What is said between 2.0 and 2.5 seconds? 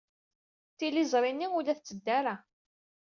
ara.